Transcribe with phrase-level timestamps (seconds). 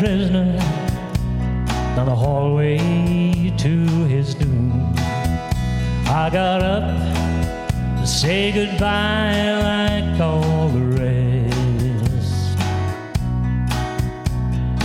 [0.00, 0.56] prisoner
[1.94, 2.78] down the hallway
[3.58, 4.94] to his doom.
[6.06, 6.84] I got up
[8.00, 12.58] to say goodbye like all the rest.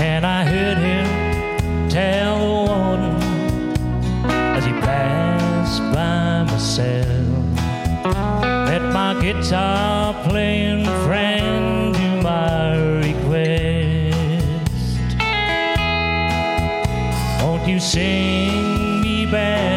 [0.01, 3.15] And I heard him tell the warden
[4.57, 7.31] as he passed by my cell
[8.67, 11.24] that my guitar playing friend
[17.75, 19.74] you sing me back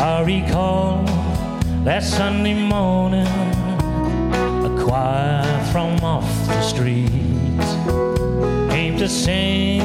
[0.00, 1.04] I recall
[1.84, 7.10] that Sunday morning, a choir from off the street
[8.70, 9.80] came to sing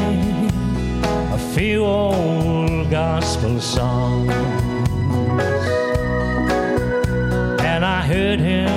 [1.05, 4.31] a few old gospel songs
[7.63, 8.69] and I heard him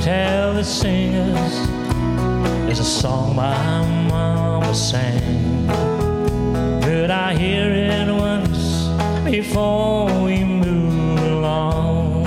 [0.00, 1.68] tell the singers
[2.64, 5.77] there's a song my mama sang.
[7.38, 8.88] Hear it once
[9.30, 12.24] before we move along?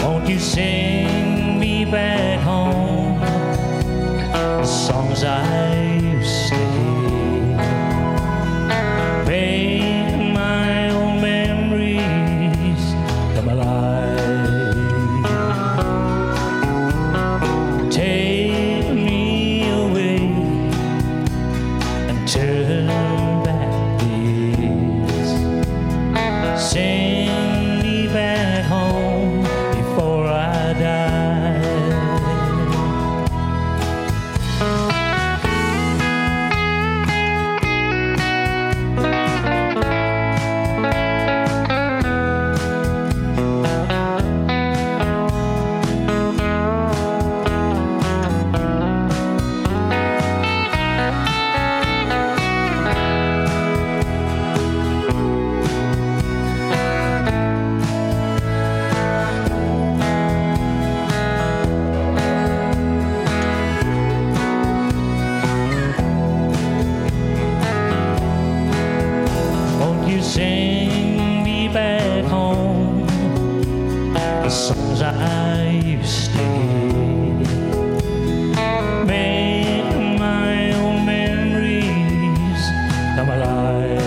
[0.00, 3.20] Won't you sing me back home
[4.32, 6.23] the songs I
[74.54, 77.42] songs I used to hear?
[79.04, 82.62] Make my old memories
[83.16, 84.00] come alive.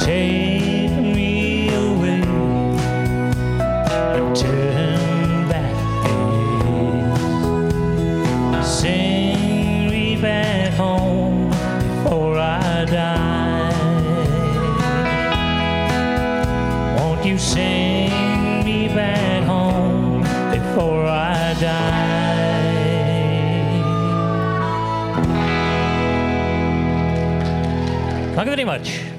[0.00, 0.37] Take
[17.28, 22.38] you sing me back home before I die?
[28.34, 29.17] Thank you very much.